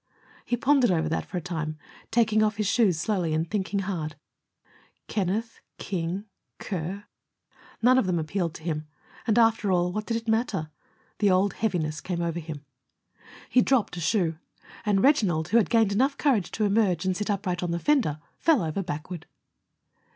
[0.45, 1.77] He pondered over that for a time,
[2.09, 4.15] taking off his shoes slowly and thinking hard.
[5.07, 6.25] "Kenneth, King,
[6.57, 7.03] Kerr"
[7.83, 8.87] None of them appealed to him.
[9.27, 10.71] And, after all, what did it matter?
[11.19, 12.65] The old heaviness came over him.
[13.47, 14.39] He dropped a shoe,
[14.87, 18.17] and Reginald, who had gained enough courage to emerge and sit upright on the fender,
[18.39, 19.27] fell over backward.